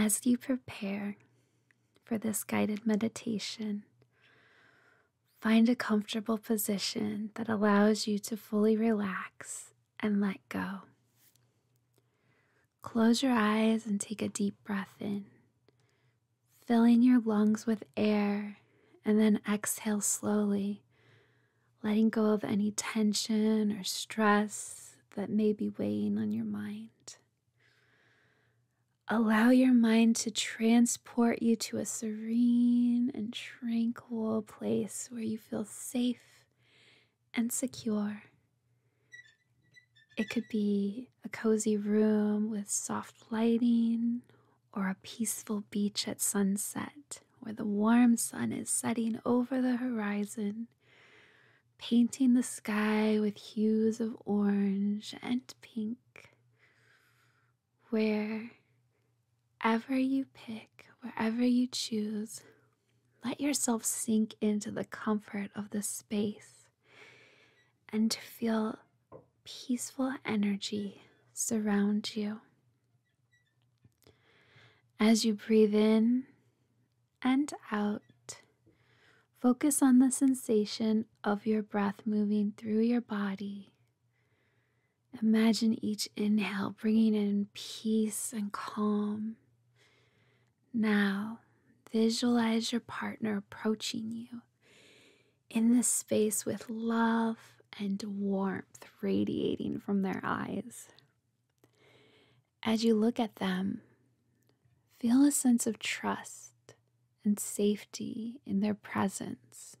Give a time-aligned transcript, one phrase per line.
[0.00, 1.16] As you prepare
[2.04, 3.82] for this guided meditation,
[5.40, 10.82] find a comfortable position that allows you to fully relax and let go.
[12.80, 15.24] Close your eyes and take a deep breath in,
[16.64, 18.58] filling your lungs with air,
[19.04, 20.84] and then exhale slowly,
[21.82, 26.88] letting go of any tension or stress that may be weighing on your mind.
[29.10, 35.64] Allow your mind to transport you to a serene and tranquil place where you feel
[35.64, 36.44] safe
[37.32, 38.24] and secure.
[40.18, 44.20] It could be a cozy room with soft lighting
[44.74, 50.66] or a peaceful beach at sunset where the warm sun is setting over the horizon,
[51.78, 56.34] painting the sky with hues of orange and pink.
[57.88, 58.50] Where
[59.62, 62.42] wherever you pick, wherever you choose,
[63.24, 66.66] let yourself sink into the comfort of the space
[67.88, 68.78] and to feel
[69.44, 72.40] peaceful energy surround you.
[75.00, 76.24] As you breathe in
[77.22, 78.02] and out,
[79.40, 83.70] focus on the sensation of your breath moving through your body.
[85.22, 89.36] Imagine each inhale bringing in peace and calm
[90.72, 91.40] now,
[91.92, 94.42] visualize your partner approaching you
[95.50, 97.38] in this space with love
[97.78, 100.88] and warmth radiating from their eyes.
[102.62, 103.82] As you look at them,
[104.98, 106.74] feel a sense of trust
[107.24, 109.76] and safety in their presence.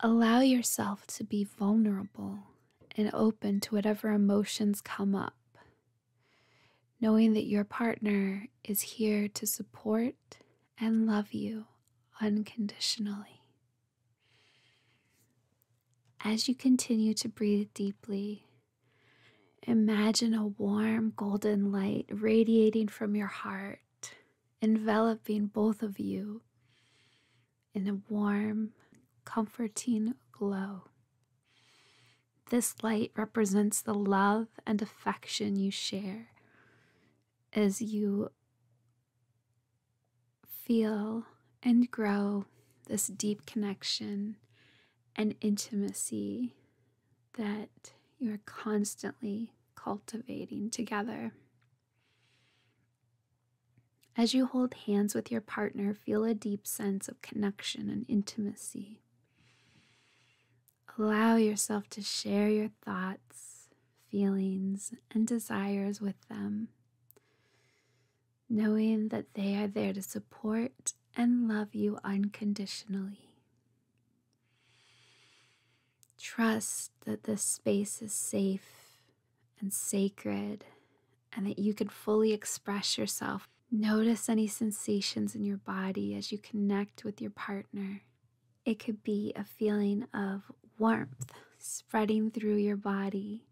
[0.00, 2.38] Allow yourself to be vulnerable
[2.96, 5.34] and open to whatever emotions come up
[7.00, 10.14] knowing that your partner is here to support
[10.78, 11.64] and love you
[12.20, 13.40] unconditionally.
[16.22, 18.44] As you continue to breathe deeply,
[19.62, 23.78] imagine a warm golden light radiating from your heart,
[24.60, 26.42] enveloping both of you
[27.72, 28.72] in a warm,
[29.24, 30.82] comforting glow.
[32.50, 36.28] This light represents the love and affection you share
[37.52, 38.30] as you
[40.46, 41.24] feel
[41.62, 42.44] and grow
[42.86, 44.36] this deep connection
[45.16, 46.54] and intimacy
[47.34, 51.32] that you are constantly cultivating together.
[54.16, 59.00] As you hold hands with your partner, feel a deep sense of connection and intimacy.
[60.98, 63.68] Allow yourself to share your thoughts,
[64.10, 66.68] feelings, and desires with them
[68.50, 73.30] knowing that they are there to support and love you unconditionally.
[76.20, 78.98] Trust that this space is safe
[79.60, 80.64] and sacred
[81.34, 83.48] and that you can fully express yourself.
[83.70, 88.02] Notice any sensations in your body as you connect with your partner.
[88.64, 90.42] It could be a feeling of
[90.76, 93.44] warmth spreading through your body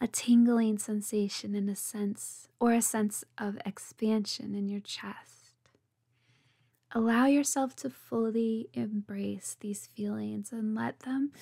[0.00, 5.54] a tingling sensation in a sense or a sense of expansion in your chest.
[6.92, 11.32] Allow yourself to fully embrace these feelings and let them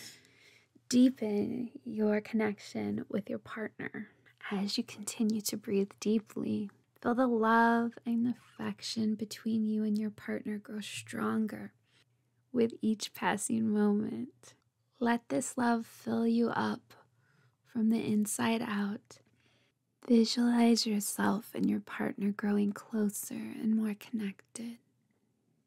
[0.89, 4.09] deepen your connection with your partner
[4.51, 6.71] as you continue to breathe deeply.
[7.03, 11.73] Feel the love and affection between you and your partner grow stronger
[12.53, 14.55] with each passing moment.
[14.99, 16.95] Let this love fill you up
[17.75, 19.19] from the inside out.
[20.07, 24.77] Visualize yourself and your partner growing closer and more connected,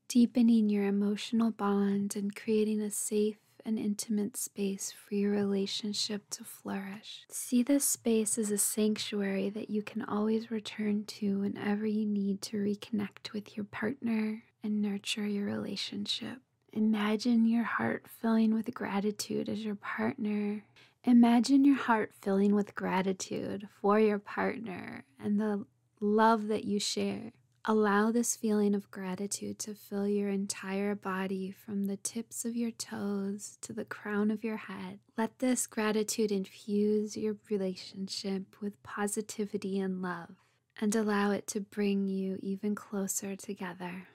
[0.07, 6.45] deepening your emotional bond and creating a safe and intimate space for your relationship to
[6.45, 7.25] flourish.
[7.29, 12.41] See this space as a sanctuary that you can always return to whenever you need
[12.43, 16.37] to reconnect with your partner and nurture your relationship.
[16.77, 20.63] Imagine your heart filling with gratitude as your partner
[21.07, 25.63] Imagine your heart filling with gratitude for your partner and the
[26.01, 27.31] love that you share.
[27.63, 32.71] Allow this feeling of gratitude to fill your entire body from the tips of your
[32.71, 34.99] toes to the crown of your head.
[35.17, 40.35] Let this gratitude infuse your relationship with positivity and love
[40.81, 44.09] and allow it to bring you even closer together.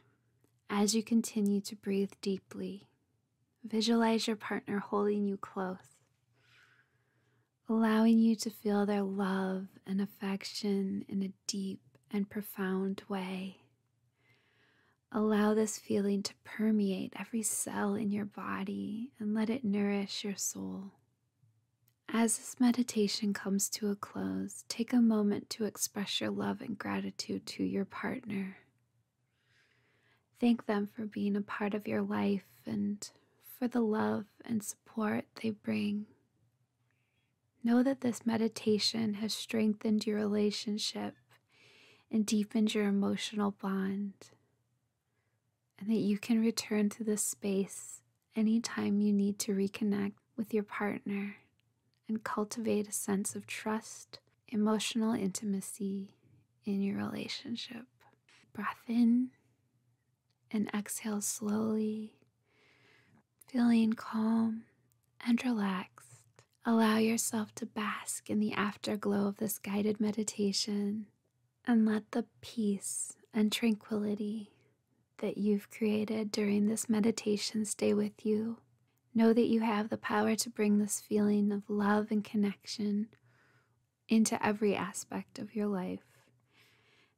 [0.73, 2.89] As you continue to breathe deeply,
[3.63, 5.93] visualize your partner holding you close
[7.69, 11.81] allowing you to feel their love and affection in a deep
[12.11, 13.57] and profound way.
[15.11, 20.37] Allow this feeling to permeate every cell in your body and let it nourish your
[20.37, 20.93] soul.
[22.09, 26.77] As this meditation comes to a close, take a moment to express your love and
[26.77, 28.57] gratitude to your partner.
[30.43, 33.09] Thank them for being a part of your life and
[33.59, 36.07] for the love and support they bring.
[37.63, 41.15] Know that this meditation has strengthened your relationship
[42.11, 44.15] and deepened your emotional bond,
[45.79, 48.03] and that you can return to this space
[48.35, 51.37] anytime you need to reconnect with your partner
[52.09, 54.19] and cultivate a sense of trust,
[54.49, 56.17] emotional intimacy
[56.65, 57.87] in your relationship.
[58.53, 59.31] Breath in
[60.53, 62.15] and exhale slowly,
[63.49, 64.65] feeling calm
[65.27, 66.23] and relaxed.
[66.65, 71.07] Allow yourself to bask in the afterglow of this guided meditation
[71.67, 74.51] and let the peace and tranquility
[75.19, 78.59] that you've created during this meditation stay with you
[79.15, 83.09] Know that you have the power to bring this feeling of love and connection
[84.09, 86.12] into every aspect of your life,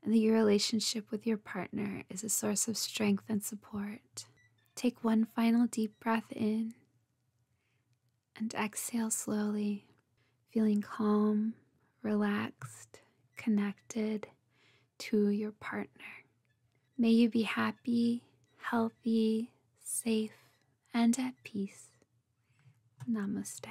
[0.05, 4.27] and that your relationship with your partner is a source of strength and support.
[4.77, 6.75] Take one final deep breath in
[8.37, 9.87] and exhale slowly,
[10.53, 11.55] feeling calm,
[12.03, 13.01] relaxed,
[13.37, 14.27] connected
[14.99, 15.89] to your partner.
[16.99, 18.23] May you be happy,
[18.59, 19.51] healthy,
[19.83, 20.33] safe
[20.93, 21.89] and at peace.
[23.11, 23.67] Namaste.